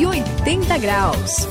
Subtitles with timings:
[0.00, 1.46] 180 graus.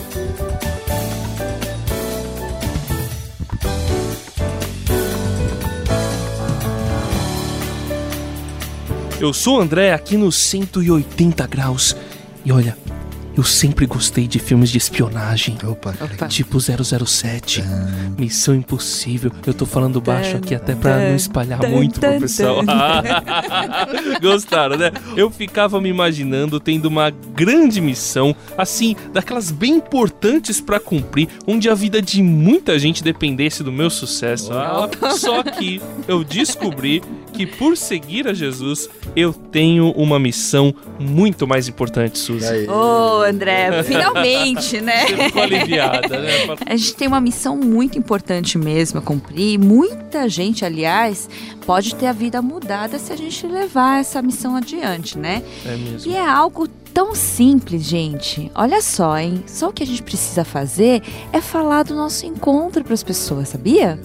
[9.19, 11.95] Eu sou o André aqui no 180 graus.
[12.43, 12.75] E olha,
[13.39, 15.57] eu sempre gostei de filmes de espionagem.
[15.63, 16.27] Opa, Opa.
[16.27, 17.63] Tipo 007,
[18.17, 19.31] Missão Impossível.
[19.47, 22.61] Eu tô falando baixo aqui até pra não espalhar muito pro pessoal.
[24.21, 24.91] Gostaram, né?
[25.15, 31.69] Eu ficava me imaginando tendo uma grande missão, assim, daquelas bem importantes pra cumprir, onde
[31.69, 34.51] a vida de muita gente dependesse do meu sucesso.
[34.51, 41.47] Ah, só que eu descobri que por seguir a Jesus, eu tenho uma missão muito
[41.47, 42.45] mais importante, Suzy.
[42.45, 42.67] Aí.
[43.29, 45.07] André, finalmente, né?
[45.07, 46.31] Você ficou aliviada, né?
[46.65, 49.57] A gente tem uma missão muito importante mesmo a cumprir.
[49.59, 51.29] Muita gente, aliás,
[51.65, 55.43] pode ter a vida mudada se a gente levar essa missão adiante, né?
[55.65, 56.11] É mesmo.
[56.11, 58.51] E é algo tão simples, gente.
[58.53, 59.43] Olha só, hein?
[59.47, 63.49] Só o que a gente precisa fazer é falar do nosso encontro para as pessoas,
[63.49, 63.99] sabia?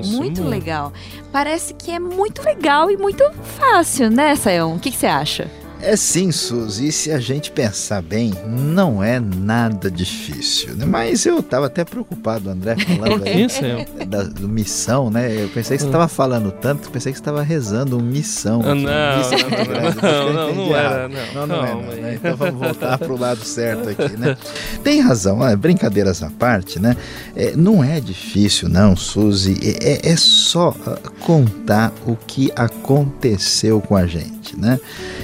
[0.00, 0.92] Isso muito legal.
[1.30, 3.24] Parece que é muito legal e muito
[3.58, 4.76] fácil, né, Sayão?
[4.76, 5.50] O que, que você acha?
[5.84, 10.84] É sim, Suzy, e se a gente pensar bem, não é nada difícil, né?
[10.86, 13.84] Mas eu tava até preocupado, André, falando aí Sam?
[14.06, 15.42] da do missão, né?
[15.42, 15.92] Eu pensei que você Hum.
[15.92, 18.62] tava falando tanto, que pensei que você tava rezando um missão.
[18.62, 18.90] Não, não.
[18.92, 21.16] Acho que não, não, entendi não era, não.
[21.34, 22.00] Não, não Calma não, aí.
[22.00, 22.14] né?
[22.14, 24.36] Então vamos voltar pro lado certo aqui, né?
[24.84, 26.96] Tem razão, brincadeiras à parte, né?
[27.34, 29.58] É, não é difícil, não, Suzy.
[29.60, 34.78] É, é- é só ah, contar o que aconteceu com a gente, né?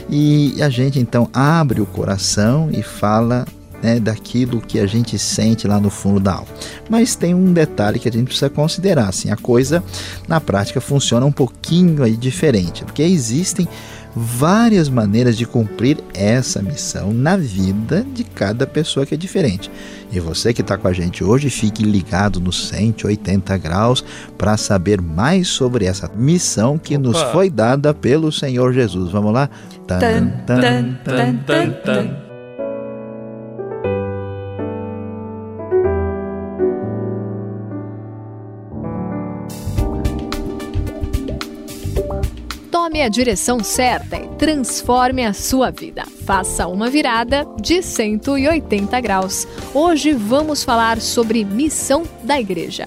[0.08, 3.46] E a gente então abre o coração e fala
[3.82, 6.48] né, daquilo que a gente sente lá no fundo da alma.
[6.88, 9.82] Mas tem um detalhe que a gente precisa considerar, assim, a coisa
[10.26, 13.68] na prática funciona um pouquinho aí diferente, porque existem
[14.18, 19.70] várias maneiras de cumprir essa missão na vida de cada pessoa que é diferente.
[20.10, 24.04] E você que está com a gente hoje, fique ligado no 180 graus
[24.36, 27.32] para saber mais sobre essa missão que nos Opa.
[27.32, 29.12] foi dada pelo Senhor Jesus.
[29.12, 29.48] Vamos lá?
[29.86, 29.98] Tan,
[30.46, 32.27] Tan, tan,
[42.98, 46.02] Tome a direção certa e transforme a sua vida.
[46.26, 49.46] Faça uma virada de 180 graus.
[49.72, 52.86] Hoje vamos falar sobre missão da igreja.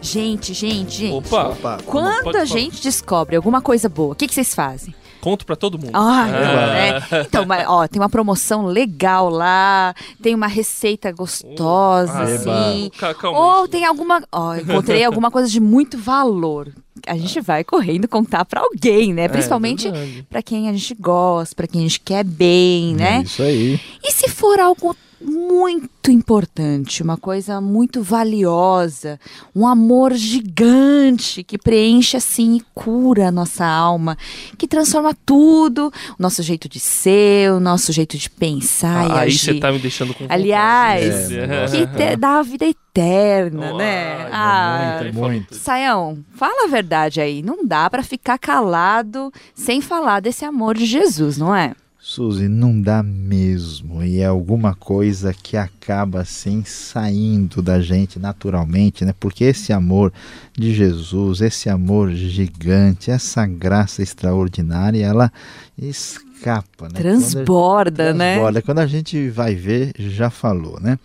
[0.00, 1.12] Gente, gente, gente.
[1.14, 4.94] Opa, Opa, Quando a gente descobre alguma coisa boa, o que, que vocês fazem?
[5.22, 5.92] Conto pra todo mundo.
[5.94, 6.66] Ai, Ah.
[6.66, 7.22] né?
[7.28, 12.90] Então, mas, ó, tem uma promoção legal lá, tem uma receita gostosa, Ah, assim.
[12.98, 13.38] Ca- Calma.
[13.38, 14.22] Ou tem alguma.
[14.32, 16.68] Ó, encontrei alguma coisa de muito valor.
[17.06, 19.26] A gente vai correndo contar pra alguém, né?
[19.28, 23.22] Principalmente É pra quem a gente gosta, pra quem a gente quer bem, né?
[23.24, 23.80] Isso aí.
[24.04, 24.94] E se for algo
[25.24, 29.18] muito importante, uma coisa muito valiosa,
[29.54, 34.16] um amor gigante que preenche assim e cura a nossa alma,
[34.58, 39.18] que transforma tudo, o nosso jeito de ser, o nosso jeito de pensar e Ah,
[39.20, 39.38] aí agir.
[39.38, 40.26] você tá me deixando com.
[40.28, 44.28] Aliás, É, que te- dá a vida eterna, né?
[44.30, 45.54] Ai, Ah, muito, muito.
[45.54, 47.42] Saião, fala a verdade aí.
[47.42, 51.74] Não dá pra ficar calado sem falar desse amor de Jesus, não é?
[52.12, 54.04] Suzy, não dá mesmo.
[54.04, 59.14] E é alguma coisa que acaba assim saindo da gente naturalmente, né?
[59.18, 60.12] Porque esse amor
[60.52, 65.32] de Jesus, esse amor gigante, essa graça extraordinária, ela
[65.78, 67.00] escapa, né?
[67.00, 68.32] Transborda, Quando né?
[68.34, 68.60] transborda.
[68.60, 70.98] Quando a gente vai ver, já falou, né?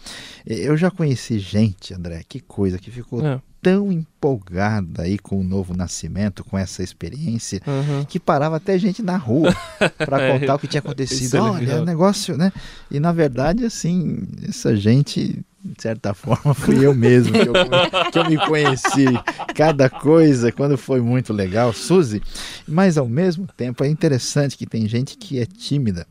[0.46, 3.40] Eu já conheci gente, André, que coisa, que ficou É.
[3.67, 8.05] tão empolgada aí com o novo nascimento, com essa experiência, Uhum.
[8.05, 9.53] que parava até gente na rua
[9.97, 11.38] para É, contar o que tinha isso acontecido.
[11.38, 12.51] é Olha, é um negócio, né?
[12.89, 17.53] E na verdade, assim, essa gente, de certa forma, fui eu mesmo que eu,
[18.11, 19.05] que eu me conheci.
[19.53, 22.22] Cada coisa, quando foi muito legal, Suzy.
[22.67, 26.08] Mas ao mesmo tempo é interessante que tem gente que é tímida.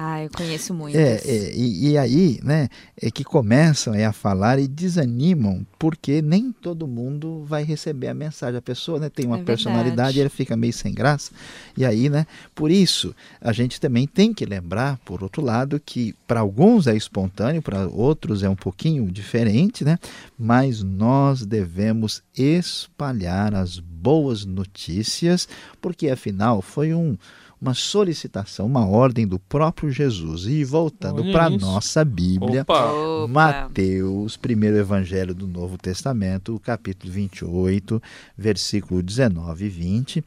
[0.00, 1.00] Ah, eu conheço muitas.
[1.00, 2.68] É, é, e, e aí, né,
[3.02, 8.14] é que começam é, a falar e desanimam, porque nem todo mundo vai receber a
[8.14, 8.56] mensagem.
[8.56, 11.32] A pessoa né, tem uma É personalidade e ela fica meio sem graça.
[11.76, 16.14] E aí, né, por isso, a gente também tem que lembrar, por outro lado, que
[16.28, 19.98] para alguns é espontâneo, para outros é um pouquinho diferente, né?
[20.38, 25.48] Mas nós devemos espalhar as boas notícias,
[25.80, 27.18] porque afinal foi um
[27.60, 30.46] uma solicitação, uma ordem do próprio Jesus.
[30.46, 33.26] E voltando para a nossa Bíblia, Opa.
[33.28, 38.02] Mateus, primeiro evangelho do Novo Testamento, capítulo 28,
[38.36, 40.24] versículo 19 e 20.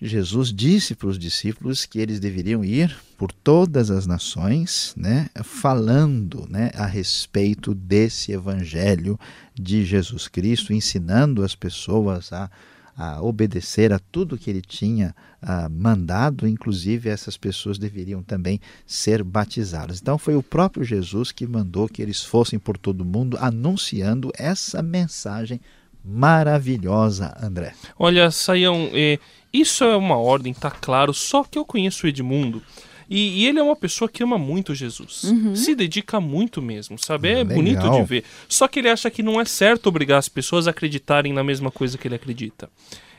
[0.00, 6.46] Jesus disse para os discípulos que eles deveriam ir por todas as nações, né, falando
[6.50, 9.18] né, a respeito desse evangelho
[9.54, 12.50] de Jesus Cristo, ensinando as pessoas a,
[12.96, 19.22] a obedecer a tudo que ele tinha uh, mandado, inclusive essas pessoas deveriam também ser
[19.22, 20.00] batizadas.
[20.00, 24.82] Então foi o próprio Jesus que mandou que eles fossem por todo mundo anunciando essa
[24.82, 25.60] mensagem
[26.02, 27.74] maravilhosa, André.
[27.98, 29.18] Olha, Saião, é,
[29.52, 32.62] isso é uma ordem, tá claro, só que eu conheço o Edmundo.
[33.08, 35.24] E, e ele é uma pessoa que ama muito Jesus.
[35.24, 35.54] Uhum.
[35.54, 37.28] Se dedica muito mesmo, sabe?
[37.28, 37.54] É Legal.
[37.54, 38.24] bonito de ver.
[38.48, 41.70] Só que ele acha que não é certo obrigar as pessoas a acreditarem na mesma
[41.70, 42.68] coisa que ele acredita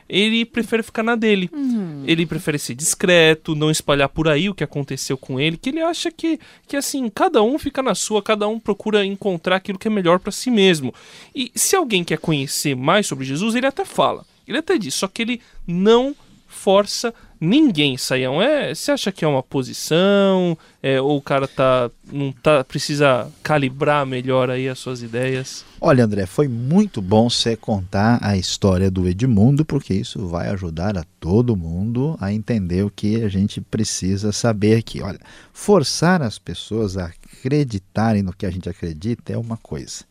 [0.08, 1.50] ele prefere ficar na dele.
[1.52, 2.02] Uhum.
[2.06, 5.82] Ele prefere ser discreto, não espalhar por aí o que aconteceu com ele, que ele
[5.82, 9.88] acha que, que assim, cada um fica na sua, cada um procura encontrar aquilo que
[9.88, 10.94] é melhor para si mesmo.
[11.34, 14.24] E se alguém quer conhecer mais sobre Jesus, ele até fala.
[14.46, 16.16] Ele até diz, só que ele não
[16.58, 18.42] força ninguém, Saião.
[18.42, 20.58] É, você acha que é uma posição?
[20.82, 25.64] É, ou o cara tá, não tá, precisa calibrar melhor aí as suas ideias?
[25.80, 30.98] Olha, André, foi muito bom você contar a história do Edmundo, porque isso vai ajudar
[30.98, 35.00] a todo mundo a entender o que a gente precisa saber aqui.
[35.00, 35.20] Olha,
[35.52, 40.04] forçar as pessoas a acreditarem no que a gente acredita é uma coisa,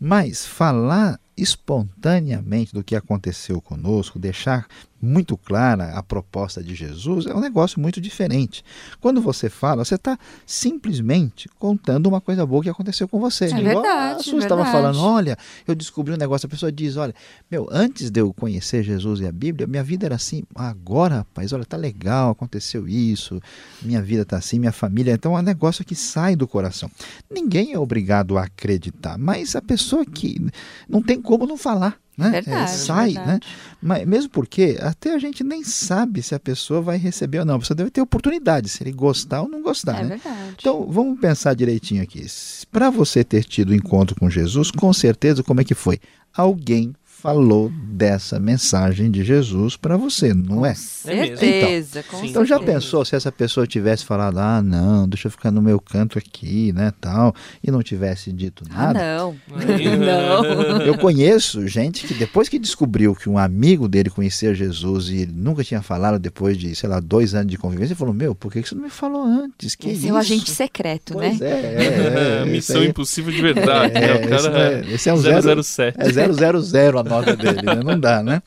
[0.00, 4.66] mas falar espontaneamente do que aconteceu conosco, deixar
[5.04, 8.64] muito clara a proposta de Jesus, é um negócio muito diferente.
[9.00, 13.46] Quando você fala, você está simplesmente contando uma coisa boa que aconteceu com você.
[13.46, 14.20] É verdade.
[14.20, 15.36] A Su estava falando, olha,
[15.66, 17.14] eu descobri um negócio, a pessoa diz, olha,
[17.50, 21.52] meu, antes de eu conhecer Jesus e a Bíblia, minha vida era assim, agora, rapaz,
[21.52, 23.40] olha, tá legal, aconteceu isso,
[23.82, 26.90] minha vida tá assim, minha família, então é um negócio que sai do coração.
[27.30, 30.40] Ninguém é obrigado a acreditar, mas a pessoa que
[30.88, 32.03] não tem como não falar.
[32.16, 32.30] Né?
[32.30, 33.28] Verdade, é, sai, verdade.
[33.28, 33.40] né?
[33.82, 37.56] Mas mesmo porque até a gente nem sabe se a pessoa vai receber ou não.
[37.56, 40.00] A pessoa deve ter oportunidade, se ele gostar ou não gostar.
[40.00, 40.08] É né?
[40.10, 40.56] verdade.
[40.58, 42.24] Então vamos pensar direitinho aqui.
[42.70, 45.98] Para você ter tido encontro com Jesus, com certeza como é que foi?
[46.32, 46.94] Alguém
[47.24, 50.74] falou dessa mensagem de Jesus para você, não com é?
[50.74, 55.30] Certeza, então, com então já pensou se essa pessoa tivesse falado, ah, não, deixa eu
[55.30, 59.00] ficar no meu canto aqui, né, tal, e não tivesse dito ah, nada?
[59.00, 59.36] Ah, não.
[59.56, 60.82] não.
[60.84, 65.32] Eu conheço gente que depois que descobriu que um amigo dele conhecia Jesus e ele
[65.34, 68.52] nunca tinha falado depois de, sei lá, dois anos de convivência, ele falou, meu, por
[68.52, 69.74] que você não me falou antes?
[69.74, 71.48] Que Esse é o agente secreto, pois né?
[71.48, 73.94] É, é, é, missão aí, impossível de verdade.
[73.94, 74.14] né?
[74.14, 75.96] O cara é, esse é um 007.
[75.98, 77.76] É 000 a nota dele, né?
[77.76, 78.42] Não dá, né?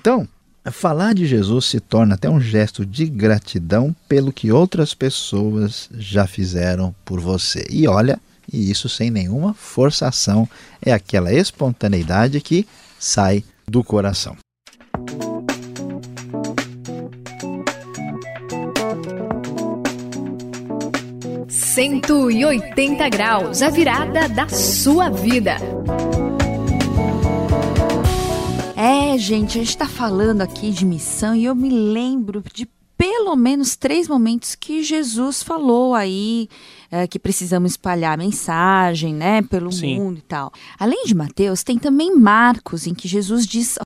[0.00, 0.26] Então,
[0.70, 6.26] falar de Jesus se torna até um gesto de gratidão pelo que outras pessoas já
[6.26, 7.66] fizeram por você.
[7.70, 8.18] E olha,
[8.52, 10.48] e isso sem nenhuma forçação,
[10.80, 12.66] é aquela espontaneidade que
[12.98, 14.36] sai do coração.
[21.48, 25.56] Cento e oitenta graus, a virada da sua vida.
[29.08, 33.34] É, gente, a gente está falando aqui de missão e eu me lembro de pelo
[33.36, 36.46] menos três momentos que Jesus falou aí
[36.90, 39.98] é, que precisamos espalhar a mensagem, né, pelo Sim.
[39.98, 40.52] mundo e tal.
[40.78, 43.68] Além de Mateus, tem também Marcos, em que Jesus diz